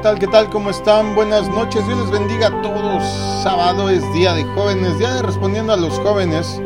¿Qué 0.00 0.04
tal? 0.04 0.18
¿Qué 0.18 0.26
tal? 0.28 0.48
¿Cómo 0.48 0.70
están? 0.70 1.14
Buenas 1.14 1.46
noches. 1.50 1.86
Dios 1.86 1.98
les 1.98 2.10
bendiga 2.10 2.46
a 2.46 2.62
todos. 2.62 3.04
Sábado 3.42 3.90
es 3.90 4.00
día 4.14 4.32
de 4.32 4.44
jóvenes, 4.44 4.98
día 4.98 5.12
de 5.12 5.20
respondiendo 5.20 5.74
a 5.74 5.76
los 5.76 5.98
jóvenes. 5.98 6.58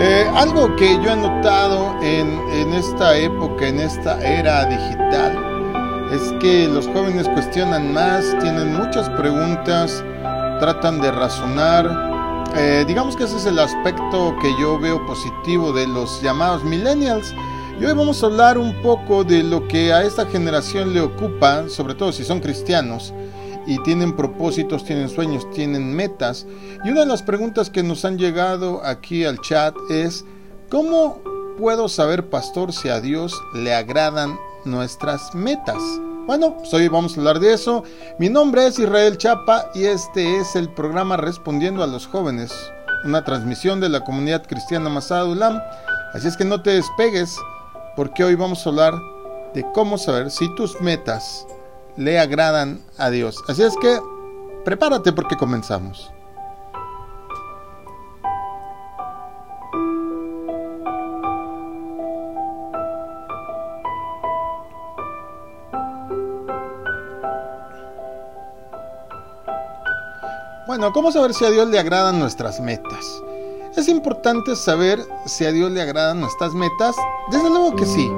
Eh, 0.00 0.28
algo 0.34 0.74
que 0.74 1.00
yo 1.00 1.12
he 1.12 1.16
notado 1.16 1.94
en, 2.02 2.40
en 2.50 2.74
esta 2.74 3.16
época, 3.16 3.68
en 3.68 3.78
esta 3.78 4.20
era 4.20 4.64
digital, 4.64 6.10
es 6.10 6.34
que 6.40 6.66
los 6.66 6.88
jóvenes 6.88 7.28
cuestionan 7.28 7.92
más, 7.92 8.24
tienen 8.40 8.74
muchas 8.74 9.08
preguntas, 9.10 10.02
tratan 10.58 11.00
de 11.00 11.12
razonar. 11.12 11.88
Eh, 12.56 12.84
digamos 12.84 13.14
que 13.14 13.22
ese 13.22 13.36
es 13.36 13.46
el 13.46 13.60
aspecto 13.60 14.34
que 14.42 14.52
yo 14.60 14.76
veo 14.80 15.06
positivo 15.06 15.72
de 15.72 15.86
los 15.86 16.20
llamados 16.20 16.64
millennials. 16.64 17.32
Y 17.80 17.84
hoy 17.84 17.92
vamos 17.92 18.22
a 18.22 18.26
hablar 18.26 18.56
un 18.56 18.72
poco 18.82 19.24
de 19.24 19.42
lo 19.42 19.66
que 19.66 19.92
a 19.92 20.04
esta 20.04 20.26
generación 20.26 20.94
le 20.94 21.00
ocupa, 21.00 21.68
sobre 21.68 21.94
todo 21.94 22.12
si 22.12 22.24
son 22.24 22.38
cristianos 22.38 23.12
y 23.66 23.82
tienen 23.82 24.14
propósitos, 24.14 24.84
tienen 24.84 25.08
sueños, 25.08 25.50
tienen 25.50 25.92
metas. 25.92 26.46
Y 26.84 26.90
una 26.90 27.00
de 27.00 27.06
las 27.06 27.22
preguntas 27.22 27.70
que 27.70 27.82
nos 27.82 28.04
han 28.04 28.16
llegado 28.16 28.84
aquí 28.84 29.24
al 29.24 29.40
chat 29.40 29.74
es, 29.90 30.24
¿cómo 30.70 31.20
puedo 31.58 31.88
saber, 31.88 32.28
pastor, 32.30 32.72
si 32.72 32.90
a 32.90 33.00
Dios 33.00 33.34
le 33.54 33.74
agradan 33.74 34.38
nuestras 34.64 35.34
metas? 35.34 35.82
Bueno, 36.26 36.56
pues 36.58 36.72
hoy 36.74 36.86
vamos 36.86 37.16
a 37.16 37.20
hablar 37.20 37.40
de 37.40 37.54
eso. 37.54 37.82
Mi 38.20 38.28
nombre 38.28 38.68
es 38.68 38.78
Israel 38.78 39.18
Chapa 39.18 39.70
y 39.74 39.84
este 39.84 40.38
es 40.38 40.54
el 40.54 40.68
programa 40.68 41.16
Respondiendo 41.16 41.82
a 41.82 41.88
los 41.88 42.06
Jóvenes, 42.06 42.52
una 43.04 43.24
transmisión 43.24 43.80
de 43.80 43.88
la 43.88 44.04
comunidad 44.04 44.46
cristiana 44.46 44.88
Masada 44.88 45.24
Ulam. 45.24 45.60
Así 46.12 46.28
es 46.28 46.36
que 46.36 46.44
no 46.44 46.62
te 46.62 46.70
despegues 46.70 47.36
porque 47.96 48.24
hoy 48.24 48.34
vamos 48.34 48.66
a 48.66 48.70
hablar 48.70 48.94
de 49.54 49.64
cómo 49.72 49.98
saber 49.98 50.30
si 50.30 50.52
tus 50.54 50.80
metas 50.80 51.46
le 51.96 52.18
agradan 52.18 52.82
a 52.98 53.10
Dios. 53.10 53.42
Así 53.48 53.62
es 53.62 53.76
que 53.76 54.00
prepárate 54.64 55.12
porque 55.12 55.36
comenzamos. 55.36 56.10
Bueno, 70.66 70.92
¿cómo 70.92 71.12
saber 71.12 71.34
si 71.34 71.44
a 71.44 71.50
Dios 71.50 71.68
le 71.68 71.78
agradan 71.78 72.18
nuestras 72.18 72.58
metas? 72.58 73.22
¿Es 73.76 73.86
importante 73.86 74.56
saber 74.56 74.98
si 75.26 75.44
a 75.44 75.52
Dios 75.52 75.70
le 75.70 75.80
agradan 75.80 76.20
nuestras 76.20 76.52
metas? 76.54 76.96
Desde 77.30 77.48
luego 77.48 77.74
que 77.76 77.86
sí. 77.86 78.10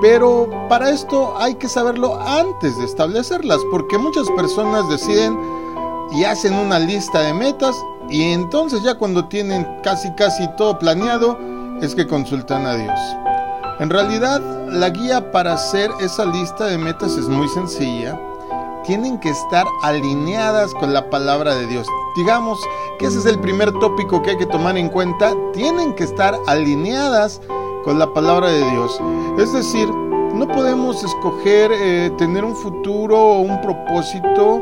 Pero 0.00 0.48
para 0.68 0.90
esto 0.90 1.34
hay 1.38 1.54
que 1.54 1.68
saberlo 1.68 2.20
antes 2.20 2.76
de 2.78 2.84
establecerlas, 2.84 3.60
porque 3.70 3.96
muchas 3.96 4.28
personas 4.30 4.88
deciden 4.88 5.38
y 6.12 6.24
hacen 6.24 6.54
una 6.54 6.78
lista 6.78 7.20
de 7.20 7.32
metas 7.32 7.74
y 8.10 8.32
entonces 8.32 8.82
ya 8.82 8.96
cuando 8.96 9.26
tienen 9.26 9.66
casi 9.82 10.12
casi 10.14 10.46
todo 10.56 10.78
planeado 10.78 11.38
es 11.80 11.94
que 11.94 12.06
consultan 12.06 12.66
a 12.66 12.76
Dios. 12.76 12.98
En 13.80 13.90
realidad 13.90 14.40
la 14.68 14.90
guía 14.90 15.32
para 15.32 15.54
hacer 15.54 15.90
esa 16.00 16.26
lista 16.26 16.66
de 16.66 16.78
metas 16.78 17.16
es 17.16 17.28
muy 17.28 17.48
sencilla 17.48 18.18
tienen 18.84 19.18
que 19.18 19.30
estar 19.30 19.66
alineadas 19.82 20.72
con 20.74 20.92
la 20.92 21.10
palabra 21.10 21.54
de 21.54 21.66
Dios. 21.66 21.86
Digamos 22.16 22.58
que 22.98 23.06
ese 23.06 23.18
es 23.18 23.26
el 23.26 23.40
primer 23.40 23.72
tópico 23.72 24.22
que 24.22 24.30
hay 24.30 24.36
que 24.36 24.46
tomar 24.46 24.76
en 24.76 24.88
cuenta. 24.88 25.32
Tienen 25.52 25.94
que 25.94 26.04
estar 26.04 26.38
alineadas 26.46 27.40
con 27.84 27.98
la 27.98 28.12
palabra 28.12 28.48
de 28.48 28.70
Dios. 28.70 29.00
Es 29.38 29.52
decir, 29.52 29.88
no 29.88 30.48
podemos 30.48 31.04
escoger 31.04 31.70
eh, 31.72 32.10
tener 32.18 32.44
un 32.44 32.56
futuro 32.56 33.16
o 33.16 33.40
un 33.40 33.60
propósito 33.60 34.58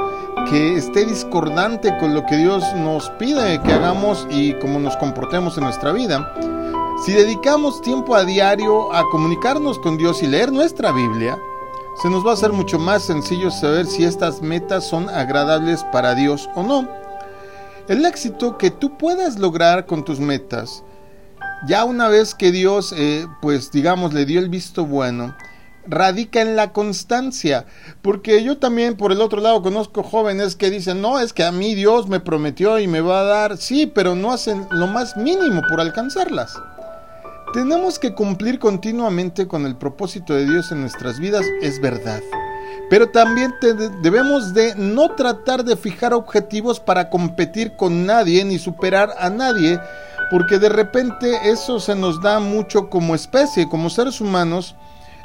que 0.51 0.77
esté 0.77 1.07
discordante 1.07 1.97
con 1.99 2.15
lo 2.15 2.27
que 2.27 2.37
Dios 2.37 2.65
nos 2.75 3.09
pide 3.11 3.61
que 3.63 3.73
hagamos 3.73 4.27
y 4.31 4.53
cómo 4.55 4.79
nos 4.79 4.97
comportemos 4.99 5.57
en 5.57 5.65
nuestra 5.65 5.93
vida. 5.93 6.35
Si 7.05 7.13
dedicamos 7.13 7.81
tiempo 7.81 8.15
a 8.15 8.25
diario 8.25 8.93
a 8.93 9.03
comunicarnos 9.11 9.79
con 9.79 9.97
Dios 9.97 10.23
y 10.23 10.27
leer 10.27 10.53
nuestra 10.53 10.93
Biblia, 10.93 11.39
se 12.03 12.11
nos 12.11 12.25
va 12.25 12.31
a 12.31 12.35
hacer 12.35 12.53
mucho 12.53 12.79
más 12.79 13.03
sencillo 13.03 13.51
saber 13.51 13.87
si 13.87 14.05
estas 14.05 14.43
metas 14.43 14.85
son 14.85 15.09
agradables 15.09 15.85
para 15.85 16.15
Dios 16.15 16.51
o 16.55 16.63
no. 16.63 16.87
El 17.89 18.05
éxito 18.05 18.59
que 18.59 18.71
tú 18.71 18.97
puedas 18.97 19.39
lograr 19.39 19.87
con 19.87 20.05
tus 20.05 20.21
metas, 20.21 20.85
ya 21.67 21.85
una 21.85 22.09
vez 22.09 22.35
que 22.35 22.53
Dios, 22.53 22.95
eh, 22.97 23.27
pues 23.41 23.71
digamos, 23.71 24.13
le 24.13 24.25
dio 24.25 24.41
el 24.41 24.49
visto 24.49 24.85
bueno, 24.87 25.37
radica 25.87 26.41
en 26.41 26.57
la 26.57 26.73
constancia, 26.73 27.67
porque 28.03 28.43
yo 28.43 28.59
también 28.59 28.97
por 28.97 29.13
el 29.13 29.21
otro 29.21 29.41
lado 29.41 29.63
conozco 29.63 30.03
jóvenes 30.03 30.57
que 30.57 30.71
dicen, 30.71 31.01
no, 31.01 31.21
es 31.21 31.33
que 31.33 31.45
a 31.45 31.53
mí 31.53 31.75
Dios 31.75 32.09
me 32.09 32.21
prometió 32.21 32.79
y 32.79 32.87
me 32.87 33.01
va 33.01 33.21
a 33.21 33.25
dar, 33.25 33.57
sí, 33.57 33.87
pero 33.87 34.15
no 34.15 34.33
hacen 34.33 34.67
lo 34.71 34.87
más 34.87 35.17
mínimo 35.17 35.63
por 35.69 35.81
alcanzarlas. 35.81 36.55
Tenemos 37.53 37.99
que 37.99 38.15
cumplir 38.15 38.59
continuamente 38.59 39.47
con 39.47 39.67
el 39.67 39.77
propósito 39.77 40.35
de 40.35 40.47
Dios 40.47 40.73
en 40.73 40.81
nuestras 40.81 41.19
vidas, 41.19 41.45
es 41.61 41.81
verdad. 41.81 42.23
Pero 42.89 43.11
también 43.11 43.55
debemos 44.03 44.55
de 44.55 44.75
no 44.75 45.11
tratar 45.11 45.65
de 45.65 45.77
fijar 45.77 46.15
objetivos 46.15 46.81
para 46.81 47.11
competir 47.11 47.77
con 47.77 48.07
nadie 48.07 48.45
ni 48.45 48.59
superar 48.59 49.15
a 49.19 49.29
nadie, 49.31 49.79
porque 50.33 50.59
de 50.59 50.71
repente 50.71 51.51
eso 51.51 51.79
se 51.79 51.95
nos 51.95 52.23
da 52.23 52.41
mucho 52.41 52.89
como 52.89 53.15
especie, 53.15 53.69
como 53.69 53.91
seres 53.91 54.19
humanos, 54.19 54.75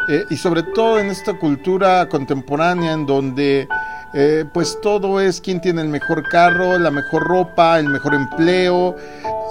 eh, 0.09 0.25
y 0.29 0.35
sobre 0.35 0.63
todo 0.63 0.99
en 0.99 1.07
esta 1.09 1.39
cultura 1.39 2.09
contemporánea 2.09 2.91
en 2.91 3.05
donde 3.05 3.69
eh, 4.13 4.43
pues 4.53 4.77
todo 4.81 5.21
es 5.21 5.39
quién 5.39 5.61
tiene 5.61 5.81
el 5.81 5.87
mejor 5.87 6.23
carro, 6.29 6.77
la 6.77 6.91
mejor 6.91 7.23
ropa, 7.23 7.79
el 7.79 7.87
mejor 7.87 8.15
empleo. 8.15 8.97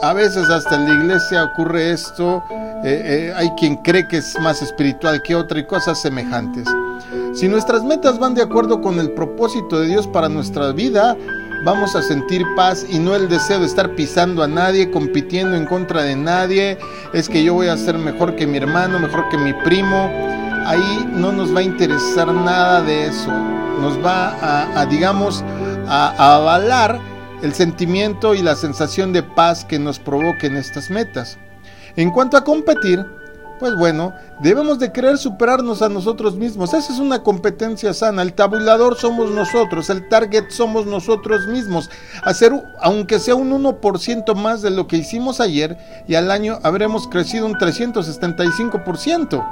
A 0.03 0.12
veces 0.12 0.47
hasta 0.50 0.75
en 0.75 0.84
la 0.84 1.03
iglesia 1.03 1.45
ocurre 1.45 1.91
esto, 1.91 2.45
eh, 2.84 3.33
hay 3.34 3.49
quien 3.56 3.77
cree 3.77 4.06
que 4.09 4.19
es 4.19 4.39
más 4.41 4.61
espiritual 4.61 5.22
que 5.22 5.34
otra 5.34 5.59
y 5.59 5.65
cosas 5.65 6.03
semejantes. 6.03 6.69
Si 7.33 7.49
nuestras 7.49 7.83
metas 7.83 8.19
van 8.19 8.34
de 8.34 8.43
acuerdo 8.43 8.83
con 8.83 9.00
el 9.00 9.11
propósito 9.12 9.81
de 9.81 9.87
Dios 9.87 10.06
para 10.06 10.28
nuestra 10.28 10.72
vida, 10.72 11.16
vamos 11.65 11.97
a 11.97 12.03
sentir 12.03 12.44
paz 12.55 12.87
y 12.89 12.99
no 12.99 13.15
el 13.15 13.28
deseo 13.28 13.61
de 13.61 13.67
estar 13.67 13.94
pisando 13.94 14.43
a 14.43 14.49
nadie, 14.49 14.91
compitiendo 14.91 15.56
en 15.56 15.67
contra 15.67 16.03
de 16.03 16.17
nadie. 16.17 16.78
Es 17.12 17.28
que 17.28 17.43
yo 17.43 17.55
voy 17.55 17.69
a 17.69 17.77
ser 17.77 17.99
mejor 17.99 18.37
que 18.37 18.47
mi 18.47 18.59
hermano, 18.59 18.99
mejor 18.99 19.28
que 19.28 19.39
mi 19.39 19.53
primo 19.53 20.11
ahí 20.66 21.09
no 21.12 21.33
nos 21.33 21.55
va 21.55 21.61
a 21.61 21.62
interesar 21.62 22.33
nada 22.33 22.83
de 22.83 23.06
eso. 23.06 23.31
Nos 23.81 24.05
va 24.05 24.81
a, 24.81 24.87
digamos, 24.87 25.45
a, 25.87 26.37
avalar 26.37 27.00
el 27.43 27.55
sentimiento 27.55 28.34
y 28.34 28.43
la 28.43 28.56
sensación 28.56 29.12
de 29.12 29.22
paz 29.22 29.65
que 29.65 29.78
nos 29.78 29.99
provoquen 29.99 30.56
estas 30.56 30.91
metas. 30.91 31.39
En 31.95 32.11
cuanto 32.11 32.37
a 32.37 32.45
competir, 32.45 33.05
pues 33.59 33.75
bueno, 33.75 34.15
debemos 34.41 34.78
de 34.78 34.93
querer 34.93 35.19
superarnos 35.19 35.83
a 35.83 35.89
nosotros 35.89 36.37
mismos. 36.37 36.75
Esa 36.75 36.93
es 36.93 36.99
una 36.99 37.22
competencia 37.22 37.94
sana. 37.94 38.22
El 38.22 38.34
tabulador 38.34 38.97
somos 38.97 39.31
nosotros, 39.31 39.91
el 39.91 40.09
target 40.09 40.50
somos 40.50 40.87
nosotros 40.87 41.47
mismos. 41.47 41.91
Hacer, 42.22 42.53
aunque 42.81 43.19
sea 43.19 43.34
un 43.34 43.50
1% 43.50 44.34
más 44.34 44.62
de 44.62 44.71
lo 44.71 44.87
que 44.87 44.99
hicimos 44.99 45.41
ayer, 45.41 45.78
y 46.06 46.15
al 46.15 46.31
año 46.31 46.59
habremos 46.62 47.09
crecido 47.09 47.47
un 47.47 47.55
375%. 47.55 49.45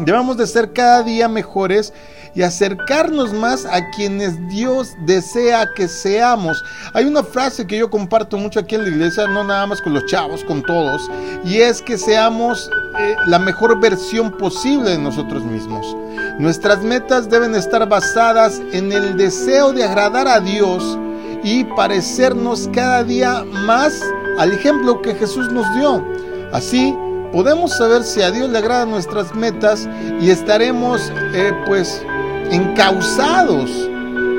Debemos 0.00 0.36
de 0.36 0.46
ser 0.46 0.72
cada 0.72 1.02
día 1.02 1.28
mejores 1.28 1.92
y 2.34 2.42
acercarnos 2.42 3.32
más 3.32 3.64
a 3.64 3.90
quienes 3.90 4.48
Dios 4.48 4.94
desea 5.06 5.66
que 5.74 5.88
seamos. 5.88 6.62
Hay 6.92 7.04
una 7.04 7.22
frase 7.22 7.66
que 7.66 7.78
yo 7.78 7.90
comparto 7.90 8.36
mucho 8.36 8.60
aquí 8.60 8.74
en 8.74 8.82
la 8.82 8.88
iglesia, 8.88 9.26
no 9.26 9.44
nada 9.44 9.66
más 9.66 9.80
con 9.80 9.94
los 9.94 10.06
chavos, 10.06 10.44
con 10.44 10.62
todos, 10.62 11.10
y 11.44 11.58
es 11.58 11.80
que 11.80 11.96
seamos 11.96 12.70
eh, 12.98 13.16
la 13.26 13.38
mejor 13.38 13.80
versión 13.80 14.32
posible 14.32 14.90
de 14.90 14.98
nosotros 14.98 15.44
mismos. 15.44 15.96
Nuestras 16.38 16.82
metas 16.82 17.30
deben 17.30 17.54
estar 17.54 17.88
basadas 17.88 18.60
en 18.72 18.90
el 18.90 19.16
deseo 19.16 19.72
de 19.72 19.84
agradar 19.84 20.26
a 20.26 20.40
Dios 20.40 20.98
y 21.44 21.64
parecernos 21.64 22.68
cada 22.72 23.04
día 23.04 23.44
más 23.44 24.00
al 24.38 24.52
ejemplo 24.52 25.00
que 25.02 25.14
Jesús 25.14 25.52
nos 25.52 25.72
dio. 25.76 26.04
Así, 26.52 26.96
podemos 27.32 27.76
saber 27.76 28.02
si 28.02 28.22
a 28.22 28.30
Dios 28.30 28.48
le 28.50 28.58
agradan 28.58 28.90
nuestras 28.90 29.34
metas 29.34 29.88
y 30.20 30.30
estaremos 30.30 31.12
eh, 31.34 31.52
pues 31.66 32.02
encausados 32.50 33.70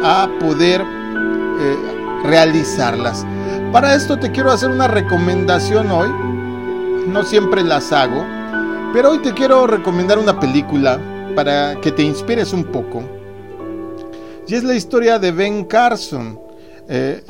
a 0.03 0.29
poder 0.39 0.81
eh, 0.81 1.77
realizarlas. 2.23 3.25
Para 3.71 3.95
esto 3.95 4.17
te 4.17 4.31
quiero 4.31 4.51
hacer 4.51 4.69
una 4.69 4.87
recomendación 4.87 5.91
hoy. 5.91 6.09
No 7.07 7.23
siempre 7.23 7.63
las 7.63 7.91
hago, 7.91 8.25
pero 8.93 9.11
hoy 9.11 9.19
te 9.19 9.33
quiero 9.33 9.67
recomendar 9.67 10.17
una 10.19 10.39
película 10.39 10.99
para 11.35 11.79
que 11.81 11.91
te 11.91 12.03
inspires 12.03 12.53
un 12.53 12.63
poco. 12.65 13.03
Y 14.47 14.55
es 14.55 14.63
la 14.63 14.75
historia 14.75 15.19
de 15.19 15.31
Ben 15.31 15.65
Carson. 15.65 16.39
Eh, 16.87 17.23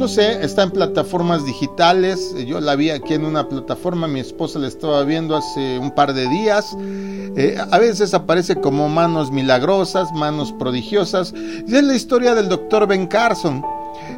no 0.00 0.08
sé, 0.08 0.42
está 0.42 0.62
en 0.62 0.70
plataformas 0.70 1.44
digitales. 1.44 2.34
Yo 2.46 2.58
la 2.58 2.74
vi 2.74 2.88
aquí 2.88 3.12
en 3.12 3.26
una 3.26 3.46
plataforma, 3.46 4.08
mi 4.08 4.18
esposa 4.18 4.58
la 4.58 4.66
estaba 4.66 5.04
viendo 5.04 5.36
hace 5.36 5.78
un 5.78 5.94
par 5.94 6.14
de 6.14 6.26
días. 6.26 6.74
Eh, 7.36 7.58
a 7.70 7.78
veces 7.78 8.14
aparece 8.14 8.56
como 8.56 8.88
manos 8.88 9.30
milagrosas, 9.30 10.10
manos 10.12 10.54
prodigiosas. 10.54 11.34
Y 11.34 11.76
es 11.76 11.84
la 11.84 11.94
historia 11.94 12.34
del 12.34 12.48
doctor 12.48 12.86
Ben 12.86 13.06
Carson. 13.08 13.62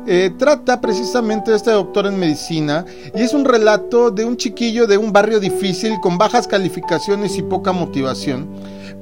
Eh, 0.07 0.31
trata 0.39 0.81
precisamente 0.81 1.51
de 1.51 1.57
este 1.57 1.73
doctor 1.73 2.07
en 2.07 2.17
medicina 2.17 2.85
y 3.15 3.21
es 3.21 3.35
un 3.35 3.45
relato 3.45 4.13
de 4.13 4.25
un 4.25 4.37
chiquillo 4.37 4.87
de 4.87 4.99
un 4.99 5.13
barrio 5.13 5.41
difícil 5.41 5.99
con 6.01 6.17
bajas 6.17 6.47
calificaciones 6.47 7.37
y 7.37 7.43
poca 7.43 7.73
motivación 7.73 8.49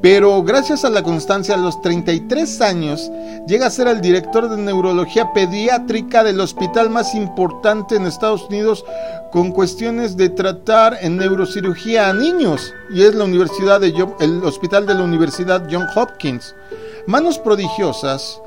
pero 0.03 0.43
gracias 0.43 0.85
a 0.85 0.91
la 0.91 1.03
constancia 1.03 1.55
a 1.55 1.59
los 1.59 1.81
33 1.83 2.61
años 2.63 3.11
llega 3.47 3.67
a 3.67 3.71
ser 3.71 3.87
el 3.89 4.01
director 4.01 4.49
de 4.49 4.57
neurología 4.57 5.33
pediátrica 5.33 6.25
del 6.25 6.41
hospital 6.41 6.89
más 6.89 7.15
importante 7.15 7.97
en 7.97 8.07
Estados 8.07 8.45
Unidos 8.49 8.85
con 9.31 9.53
cuestiones 9.53 10.17
de 10.17 10.31
tratar 10.31 10.97
en 11.03 11.19
neurocirugía 11.19 12.09
a 12.09 12.13
niños 12.15 12.73
y 12.91 13.03
es 13.03 13.15
la 13.15 13.25
universidad 13.25 13.81
de 13.81 13.95
el 14.21 14.43
hospital 14.45 14.87
de 14.87 14.95
la 14.95 15.05
Universidad 15.05 15.67
John 15.71 15.87
Hopkins. 15.95 16.55
Manos 17.07 17.39
prodigiosas 17.39 18.41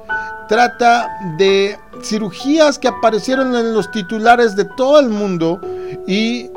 trata 0.48 1.08
de 1.38 1.78
cirugías 2.02 2.78
que 2.80 2.88
aparecieron 2.88 3.56
en 3.56 3.74
los 3.74 3.92
titulares 3.92 4.56
de 4.56 4.66
todo 4.66 5.00
el 5.00 5.10
mundo 5.10 5.62
y 6.08 6.50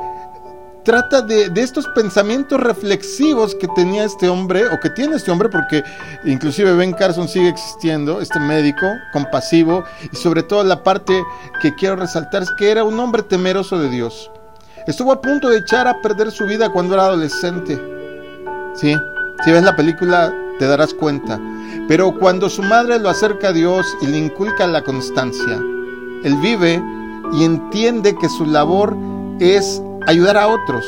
trata 0.87 1.21
de, 1.21 1.51
estos 1.57 1.85
pensamientos 1.89 2.61
reflexivos 2.61 3.53
que 3.55 3.67
tenía 3.67 4.05
este 4.05 4.29
hombre, 4.29 4.69
o 4.69 4.79
que 4.79 4.89
tiene 4.89 5.17
este 5.17 5.29
hombre, 5.31 5.49
porque 5.49 5.83
inclusive 6.23 6.73
Ben 6.75 6.93
Carson 6.93 7.27
sigue 7.27 7.49
existiendo, 7.49 8.21
este 8.21 8.39
médico 8.39 8.87
compasivo, 9.11 9.83
y 10.09 10.15
sobre 10.15 10.43
todo 10.43 10.63
la 10.63 10.83
parte 10.83 11.21
que 11.61 11.75
quiero 11.75 11.97
resaltar 11.97 12.43
es 12.43 12.51
que 12.57 12.71
era 12.71 12.85
un 12.85 12.97
hombre 13.01 13.21
temeroso 13.23 13.77
de 13.77 13.89
Dios. 13.89 14.31
Estuvo 14.87 15.11
a 15.11 15.19
punto 15.19 15.49
de 15.49 15.57
echar 15.57 15.89
a 15.89 16.01
perder 16.01 16.31
su 16.31 16.45
vida 16.45 16.69
cuando 16.69 16.93
era 16.93 17.07
adolescente. 17.07 17.77
Sí, 18.73 18.95
si 19.43 19.51
ves 19.51 19.63
la 19.63 19.75
película 19.75 20.33
te 20.57 20.67
darás 20.67 20.93
cuenta. 20.93 21.37
Pero 21.89 22.17
cuando 22.17 22.49
su 22.49 22.63
madre 22.63 22.97
lo 22.97 23.09
acerca 23.09 23.49
a 23.49 23.53
Dios 23.53 23.85
y 24.01 24.07
le 24.07 24.19
inculca 24.19 24.65
la 24.65 24.81
constancia, 24.83 25.59
él 26.23 26.37
vive 26.41 26.81
y 27.33 27.43
entiende 27.43 28.15
que 28.15 28.29
su 28.29 28.45
labor 28.45 28.95
es 29.41 29.81
ayudar 30.07 30.37
a 30.37 30.47
otros. 30.47 30.85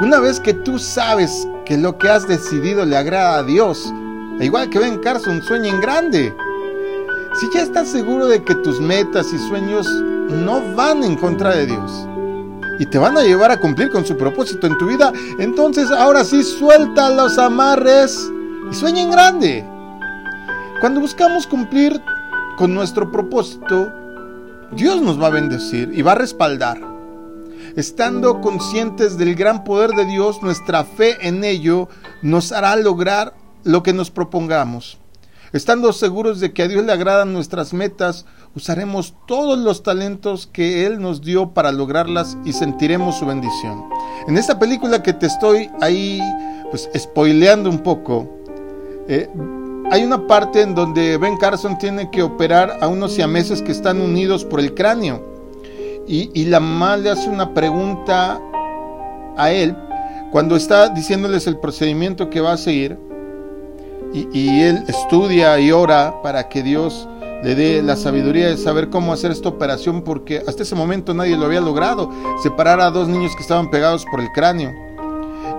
Una 0.00 0.20
vez 0.20 0.40
que 0.40 0.54
tú 0.54 0.78
sabes 0.78 1.46
que 1.66 1.76
lo 1.76 1.98
que 1.98 2.08
has 2.08 2.26
decidido 2.26 2.86
le 2.86 2.96
agrada 2.96 3.38
a 3.38 3.42
Dios, 3.42 3.92
e 4.38 4.46
igual 4.46 4.70
que 4.70 4.78
Ben 4.78 4.98
Carson, 5.00 5.42
sueña 5.42 5.68
en 5.68 5.80
grande. 5.80 6.34
Si 7.34 7.48
ya 7.52 7.62
estás 7.62 7.88
seguro 7.88 8.26
de 8.26 8.42
que 8.42 8.54
tus 8.54 8.80
metas 8.80 9.32
y 9.32 9.38
sueños 9.38 9.86
no 10.30 10.62
van 10.74 11.04
en 11.04 11.16
contra 11.16 11.54
de 11.54 11.66
Dios 11.66 12.06
y 12.78 12.86
te 12.86 12.98
van 12.98 13.18
a 13.18 13.22
llevar 13.22 13.50
a 13.50 13.60
cumplir 13.60 13.90
con 13.90 14.06
su 14.06 14.16
propósito 14.16 14.66
en 14.66 14.78
tu 14.78 14.86
vida, 14.86 15.12
entonces 15.38 15.90
ahora 15.90 16.24
sí 16.24 16.42
suelta 16.42 17.10
los 17.10 17.38
amarres 17.38 18.30
y 18.70 18.74
sueña 18.74 19.02
en 19.02 19.10
grande. 19.10 19.68
Cuando 20.80 21.00
buscamos 21.00 21.46
cumplir 21.46 22.00
con 22.56 22.72
nuestro 22.72 23.10
propósito, 23.10 23.92
Dios 24.72 25.02
nos 25.02 25.20
va 25.20 25.26
a 25.26 25.30
bendecir 25.30 25.90
y 25.92 26.02
va 26.02 26.12
a 26.12 26.16
respaldar. 26.16 26.89
Estando 27.76 28.40
conscientes 28.40 29.16
del 29.16 29.34
gran 29.34 29.64
poder 29.64 29.90
de 29.90 30.04
Dios, 30.04 30.42
nuestra 30.42 30.84
fe 30.84 31.16
en 31.26 31.44
ello 31.44 31.88
nos 32.22 32.52
hará 32.52 32.74
lograr 32.76 33.34
lo 33.62 33.82
que 33.82 33.92
nos 33.92 34.10
propongamos. 34.10 34.98
Estando 35.52 35.92
seguros 35.92 36.40
de 36.40 36.52
que 36.52 36.62
a 36.62 36.68
Dios 36.68 36.84
le 36.84 36.92
agradan 36.92 37.32
nuestras 37.32 37.72
metas, 37.72 38.24
usaremos 38.54 39.14
todos 39.26 39.58
los 39.58 39.82
talentos 39.82 40.46
que 40.46 40.86
Él 40.86 41.00
nos 41.00 41.22
dio 41.22 41.50
para 41.50 41.72
lograrlas 41.72 42.36
y 42.44 42.52
sentiremos 42.52 43.18
su 43.18 43.26
bendición. 43.26 43.84
En 44.28 44.36
esta 44.36 44.58
película 44.58 45.02
que 45.02 45.12
te 45.12 45.26
estoy 45.26 45.70
ahí, 45.80 46.20
pues, 46.70 46.88
spoileando 46.96 47.68
un 47.68 47.80
poco, 47.80 48.28
eh, 49.08 49.28
hay 49.90 50.04
una 50.04 50.26
parte 50.28 50.62
en 50.62 50.76
donde 50.76 51.16
Ben 51.18 51.36
Carson 51.36 51.78
tiene 51.78 52.10
que 52.10 52.22
operar 52.22 52.78
a 52.80 52.86
unos 52.86 53.12
siameses 53.12 53.60
que 53.60 53.72
están 53.72 54.00
unidos 54.00 54.44
por 54.44 54.60
el 54.60 54.74
cráneo. 54.74 55.29
Y, 56.12 56.46
la 56.46 56.58
mamá 56.58 56.96
le 56.96 57.08
hace 57.08 57.30
una 57.30 57.54
pregunta 57.54 58.40
a 59.36 59.52
él 59.52 59.76
cuando 60.32 60.56
está 60.56 60.88
diciéndoles 60.88 61.46
el 61.46 61.58
procedimiento 61.58 62.28
que 62.30 62.40
va 62.40 62.54
a 62.54 62.56
seguir. 62.56 62.98
Y, 64.12 64.62
él 64.62 64.82
estudia 64.88 65.56
y 65.60 65.70
ora 65.70 66.20
para 66.20 66.48
que 66.48 66.64
Dios 66.64 67.08
le 67.44 67.54
dé 67.54 67.80
la 67.80 67.94
sabiduría 67.94 68.48
de 68.48 68.56
saber 68.56 68.90
cómo 68.90 69.12
hacer 69.12 69.30
esta 69.30 69.50
operación 69.50 70.02
porque 70.02 70.42
hasta 70.48 70.64
ese 70.64 70.74
momento 70.74 71.14
nadie 71.14 71.36
lo 71.36 71.46
había 71.46 71.60
logrado, 71.60 72.10
separar 72.42 72.80
a 72.80 72.90
dos 72.90 73.06
niños 73.06 73.36
que 73.36 73.42
estaban 73.42 73.70
pegados 73.70 74.04
por 74.10 74.20
el 74.20 74.32
cráneo. 74.32 74.72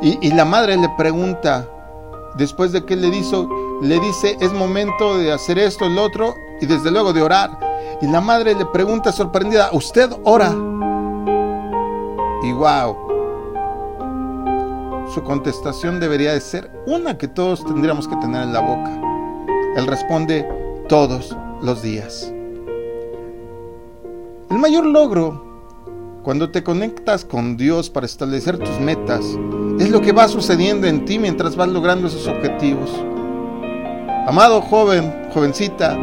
Y, 0.02 0.18
y 0.22 0.34
la 0.34 0.44
madre 0.44 0.76
le 0.76 0.90
pregunta, 0.98 1.66
después 2.36 2.74
de 2.74 2.84
que 2.84 2.98
le 2.98 3.08
hizo, 3.08 3.48
le 3.82 4.02
dice, 4.02 4.36
es 4.42 4.52
momento 4.52 5.18
de 5.18 5.32
hacer 5.32 5.58
esto, 5.58 5.86
el 5.86 5.98
otro, 5.98 6.36
y 6.60 6.66
desde 6.66 6.92
luego 6.92 7.14
de 7.14 7.22
orar. 7.22 7.71
Y 8.02 8.08
la 8.08 8.20
madre 8.20 8.56
le 8.56 8.66
pregunta 8.66 9.12
sorprendida, 9.12 9.70
¿usted 9.74 10.12
ora? 10.24 10.52
Y 12.44 12.52
wow, 12.54 12.98
su 15.14 15.22
contestación 15.24 16.00
debería 16.00 16.34
de 16.34 16.42
ser 16.42 16.72
una 16.88 17.18
que 17.18 17.28
todos 17.28 17.64
tendríamos 17.66 18.08
que 18.08 18.16
tener 18.16 18.44
en 18.44 18.54
la 18.54 18.62
boca. 18.62 19.02
Él 19.76 19.86
responde, 19.86 20.48
todos 20.88 21.38
los 21.62 21.82
días. 21.82 22.34
El 24.50 24.58
mayor 24.58 24.86
logro 24.86 25.42
cuando 26.24 26.52
te 26.52 26.64
conectas 26.64 27.24
con 27.24 27.56
Dios 27.56 27.90
para 27.90 28.06
establecer 28.06 28.58
tus 28.58 28.80
metas 28.80 29.26
es 29.80 29.90
lo 29.90 30.02
que 30.02 30.12
va 30.12 30.28
sucediendo 30.28 30.88
en 30.88 31.06
ti 31.06 31.18
mientras 31.18 31.56
vas 31.56 31.70
logrando 31.70 32.08
esos 32.08 32.28
objetivos. 32.28 32.90
Amado 34.28 34.62
joven, 34.62 35.30
jovencita, 35.34 35.98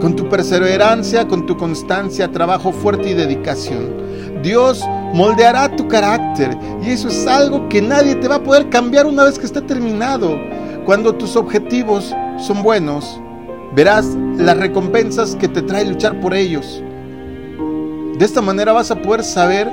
con 0.00 0.14
tu 0.16 0.28
perseverancia, 0.28 1.26
con 1.26 1.46
tu 1.46 1.56
constancia, 1.56 2.30
trabajo 2.30 2.72
fuerte 2.72 3.10
y 3.10 3.14
dedicación. 3.14 4.42
Dios 4.42 4.84
moldeará 5.14 5.74
tu 5.74 5.88
carácter 5.88 6.56
y 6.82 6.90
eso 6.90 7.08
es 7.08 7.26
algo 7.26 7.68
que 7.68 7.80
nadie 7.80 8.14
te 8.16 8.28
va 8.28 8.36
a 8.36 8.42
poder 8.42 8.68
cambiar 8.68 9.06
una 9.06 9.24
vez 9.24 9.38
que 9.38 9.46
esté 9.46 9.62
terminado. 9.62 10.36
Cuando 10.84 11.14
tus 11.14 11.34
objetivos 11.36 12.14
son 12.38 12.62
buenos, 12.62 13.20
verás 13.74 14.06
las 14.36 14.58
recompensas 14.58 15.34
que 15.36 15.48
te 15.48 15.62
trae 15.62 15.86
luchar 15.86 16.20
por 16.20 16.34
ellos. 16.34 16.82
De 18.18 18.24
esta 18.24 18.42
manera 18.42 18.72
vas 18.72 18.90
a 18.90 19.00
poder 19.00 19.24
saber 19.24 19.70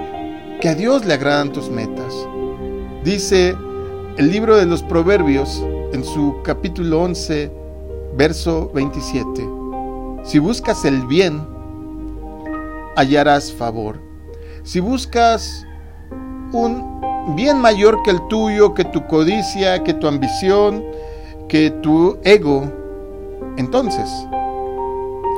que 0.61 0.69
a 0.69 0.75
Dios 0.75 1.05
le 1.05 1.13
agradan 1.13 1.51
tus 1.51 1.69
metas. 1.69 2.13
Dice 3.03 3.55
el 4.17 4.31
libro 4.31 4.55
de 4.55 4.65
los 4.65 4.83
Proverbios 4.83 5.61
en 5.91 6.03
su 6.03 6.37
capítulo 6.43 7.01
11, 7.01 7.51
verso 8.15 8.71
27. 8.73 9.60
Si 10.23 10.39
buscas 10.39 10.85
el 10.85 11.05
bien, 11.07 11.41
hallarás 12.95 13.51
favor. 13.51 13.99
Si 14.63 14.79
buscas 14.79 15.65
un 16.51 17.35
bien 17.35 17.59
mayor 17.59 18.03
que 18.03 18.11
el 18.11 18.27
tuyo, 18.27 18.73
que 18.73 18.85
tu 18.85 19.05
codicia, 19.07 19.83
que 19.83 19.93
tu 19.93 20.07
ambición, 20.07 20.83
que 21.47 21.71
tu 21.71 22.17
ego, 22.23 22.71
entonces, 23.57 24.09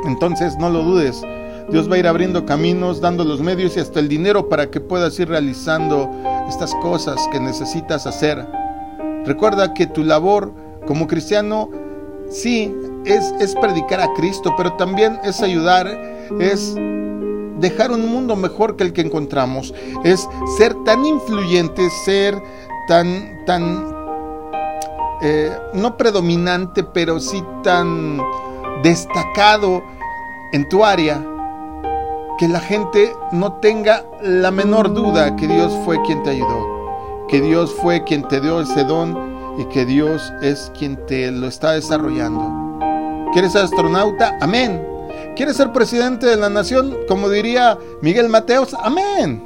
entonces 0.05 0.57
no 0.57 0.69
lo 0.69 0.83
dudes. 0.83 1.21
Dios 1.69 1.89
va 1.89 1.95
a 1.95 1.99
ir 1.99 2.07
abriendo 2.07 2.45
caminos, 2.45 2.99
dando 2.99 3.23
los 3.23 3.39
medios 3.41 3.77
y 3.77 3.79
hasta 3.79 4.01
el 4.01 4.09
dinero 4.09 4.49
para 4.49 4.69
que 4.69 4.81
puedas 4.81 5.17
ir 5.19 5.29
realizando 5.29 6.09
estas 6.49 6.75
cosas 6.75 7.17
que 7.31 7.39
necesitas 7.39 8.05
hacer. 8.05 8.45
Recuerda 9.25 9.73
que 9.73 9.87
tu 9.87 10.03
labor 10.03 10.53
como 10.85 11.07
cristiano 11.07 11.69
sí 12.29 12.75
es, 13.05 13.55
predicar 13.55 14.01
a 14.01 14.13
Cristo, 14.13 14.53
pero 14.57 14.74
también 14.74 15.19
es 15.24 15.41
ayudar, 15.41 15.88
es 16.39 16.75
dejar 17.60 17.91
un 17.91 18.07
mundo 18.07 18.36
mejor 18.36 18.75
que 18.75 18.83
el 18.83 18.93
que 18.93 19.01
encontramos, 19.01 19.74
es 20.03 20.27
ser 20.57 20.75
tan 20.83 21.05
influyente, 21.05 21.89
ser 22.05 22.41
tan, 22.88 23.45
tan, 23.45 23.93
eh, 25.22 25.51
no 25.74 25.98
predominante, 25.98 26.83
pero 26.83 27.19
sí 27.19 27.43
tan 27.63 28.22
destacado 28.83 29.83
en 30.51 30.67
tu 30.69 30.83
área, 30.83 31.24
que 32.38 32.48
la 32.48 32.60
gente 32.60 33.13
no 33.31 33.53
tenga 33.53 34.03
la 34.22 34.51
menor 34.51 34.93
duda 34.93 35.36
que 35.36 35.48
Dios 35.48 35.72
fue 35.86 36.01
quien 36.01 36.24
te 36.24 36.31
ayudó, 36.31 37.25
que 37.27 37.41
Dios 37.41 37.74
fue 37.81 38.03
quien 38.03 38.27
te 38.27 38.41
dio 38.41 38.62
ese 38.62 38.83
don 38.83 39.55
y 39.57 39.65
que 39.65 39.86
Dios 39.86 40.33
es 40.41 40.72
quien 40.77 40.98
te 41.05 41.31
lo 41.31 41.48
está 41.48 41.74
desarrollando. 41.74 42.72
¿Quieres 43.33 43.53
ser 43.53 43.63
astronauta? 43.63 44.37
Amén. 44.41 44.79
¿Quieres 45.35 45.57
ser 45.57 45.71
presidente 45.71 46.27
de 46.27 46.37
la 46.37 46.49
nación? 46.49 46.95
Como 47.07 47.29
diría 47.29 47.79
Miguel 48.03 48.29
Mateos, 48.29 48.75
amén. 48.79 49.43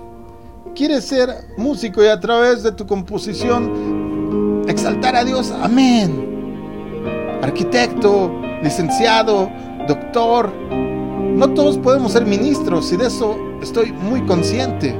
¿Quieres 0.75 1.05
ser 1.05 1.29
músico 1.55 2.03
y 2.03 2.07
a 2.07 2.19
través 2.19 2.63
de 2.63 2.73
tu 2.73 2.85
composición 2.85 4.65
exaltar 4.67 5.15
a 5.15 5.23
Dios? 5.23 5.53
Amén. 5.61 7.39
Arquitecto, 7.41 8.29
licenciado, 8.61 9.49
doctor, 9.87 10.51
No 10.51 11.53
todos 11.53 11.77
podemos 11.77 12.11
ser 12.11 12.25
ministros 12.25 12.91
y 12.91 12.97
de 12.97 13.07
eso 13.07 13.37
estoy 13.61 13.93
muy 13.93 14.21
consciente. 14.25 14.99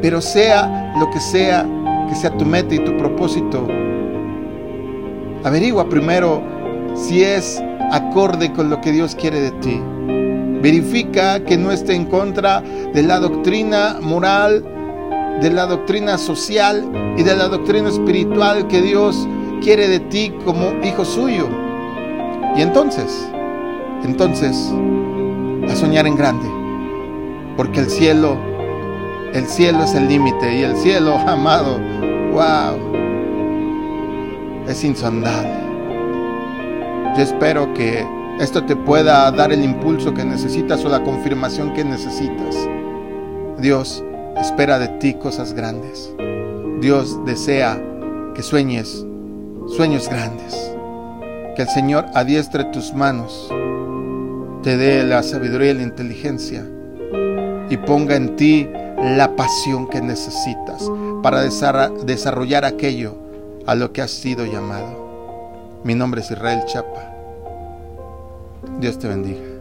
Pero 0.00 0.22
sea 0.22 0.94
lo 0.98 1.10
que 1.10 1.20
sea, 1.20 1.66
que 2.08 2.14
sea 2.14 2.34
tu 2.38 2.46
meta 2.46 2.74
y 2.74 2.78
tu 2.78 2.96
propósito, 2.96 3.66
averigua 5.44 5.86
primero 5.86 6.42
si 6.94 7.22
es 7.22 7.62
acorde 7.90 8.52
con 8.52 8.70
lo 8.70 8.80
que 8.80 8.92
Dios 8.92 9.14
quiere 9.14 9.40
de 9.40 9.50
ti. 9.52 9.80
Verifica 10.62 11.40
que 11.44 11.56
no 11.56 11.70
esté 11.70 11.94
en 11.94 12.06
contra 12.06 12.60
de 12.60 13.02
la 13.02 13.18
doctrina 13.18 13.98
moral, 14.00 14.64
de 15.40 15.50
la 15.50 15.66
doctrina 15.66 16.18
social 16.18 17.14
y 17.16 17.22
de 17.22 17.36
la 17.36 17.48
doctrina 17.48 17.88
espiritual 17.88 18.66
que 18.68 18.80
Dios 18.80 19.28
quiere 19.62 19.88
de 19.88 20.00
ti 20.00 20.32
como 20.44 20.72
hijo 20.82 21.04
suyo. 21.04 21.48
Y 22.56 22.62
entonces, 22.62 23.28
entonces, 24.02 24.72
a 25.68 25.76
soñar 25.76 26.06
en 26.06 26.16
grande, 26.16 26.48
porque 27.56 27.80
el 27.80 27.90
cielo, 27.90 28.38
el 29.34 29.46
cielo 29.46 29.84
es 29.84 29.94
el 29.94 30.08
límite 30.08 30.58
y 30.58 30.62
el 30.62 30.76
cielo, 30.76 31.18
amado, 31.26 31.78
wow, 32.32 32.78
es 34.68 34.82
insondable. 34.84 35.65
Yo 37.16 37.22
espero 37.22 37.72
que 37.72 38.06
esto 38.40 38.64
te 38.64 38.76
pueda 38.76 39.30
dar 39.30 39.50
el 39.50 39.64
impulso 39.64 40.12
que 40.12 40.22
necesitas 40.22 40.84
o 40.84 40.90
la 40.90 41.02
confirmación 41.02 41.72
que 41.72 41.82
necesitas. 41.82 42.54
Dios 43.58 44.04
espera 44.36 44.78
de 44.78 44.88
ti 44.88 45.14
cosas 45.14 45.54
grandes. 45.54 46.12
Dios 46.82 47.18
desea 47.24 47.82
que 48.34 48.42
sueñes 48.42 49.06
sueños 49.66 50.10
grandes. 50.10 50.54
Que 51.56 51.62
el 51.62 51.68
Señor 51.68 52.04
adiestre 52.12 52.64
tus 52.64 52.92
manos, 52.92 53.50
te 54.62 54.76
dé 54.76 55.02
la 55.02 55.22
sabiduría 55.22 55.70
y 55.70 55.74
la 55.74 55.84
inteligencia 55.84 56.66
y 57.70 57.78
ponga 57.78 58.14
en 58.14 58.36
ti 58.36 58.68
la 58.98 59.34
pasión 59.36 59.88
que 59.88 60.02
necesitas 60.02 60.90
para 61.22 61.40
desarrollar 61.40 62.66
aquello 62.66 63.16
a 63.66 63.74
lo 63.74 63.94
que 63.94 64.02
has 64.02 64.10
sido 64.10 64.44
llamado. 64.44 65.05
Mi 65.84 65.94
nombre 65.94 66.20
es 66.20 66.30
Israel 66.30 66.62
Chapa. 66.66 67.12
Dios 68.80 68.98
te 68.98 69.08
bendiga. 69.08 69.55